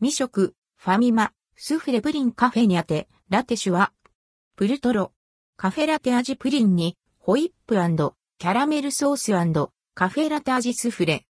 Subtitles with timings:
[0.00, 3.92] 未食、ファミマ、スフレプリンカフェにあて、ラテシュは、
[4.54, 5.12] プルトロ、
[5.56, 7.74] カフェラテ味プリンに、ホイップ
[8.38, 9.32] キャラメルソース
[9.94, 11.26] カフェラテ味スフレ。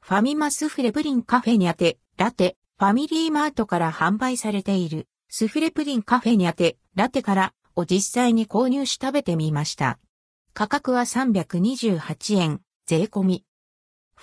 [0.00, 9.98] ファミマスフレプリンカフェにあて、ラテ、ファミリーマートから販売されている、スフレプリンカフェにあて、ラテからを実際に購入し食べてみました。
[10.54, 13.44] 価格は328円、税込み。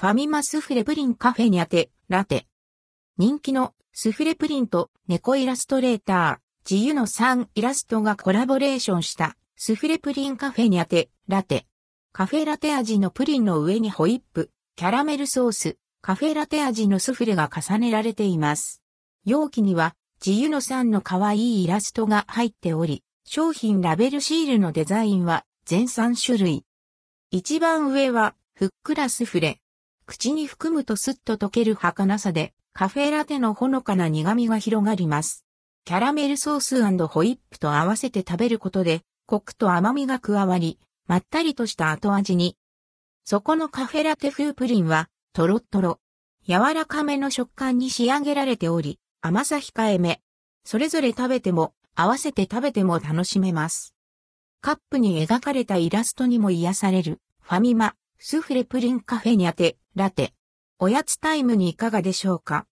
[0.02, 2.48] ファミマスフレプリンカフェにあて、ラテ。
[3.20, 11.68] 人気のスフレプリンと猫イラストレーター、自由の3イラストがコラボレーションしたスフレプリンカフェにあて、ラテ。
[12.14, 18.82] カフェラテ味のプリンの上にホイップ、キャラメルソース、カフェラテ味のスフレが重ねられています。
[19.24, 26.66] 容器には自由の3の可愛いイラストが入っており、商品ラベルシールのデザインは全3種類。
[27.30, 29.62] 一番上はふっくらスフレ。
[30.12, 35.46] 口に含むとスッと溶ける儚さでカフェラテのほのかな苦味が広がります。
[35.86, 42.58] キャラメルソースホイップと合わせて食べることでコクと甘みが加わり、まったりとした後味に。
[43.24, 46.02] そこのカフェラテ風プリンはトロットロ。
[46.46, 50.20] 柔らかめの食感に仕上げられており、甘さ控えめ。
[50.66, 53.96] それぞれ食べても、合わせて食べても楽しめます。
[54.60, 60.34] カップに描かれたイラストにも癒される、ファミマ、スフレプリンカフェにあて、ラテ。
[60.80, 62.60] おやつタイムにいかがでしょうか？